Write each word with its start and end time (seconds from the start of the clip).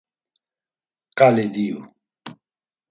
Ǩali 1.17 1.45
diyu. 1.53 1.79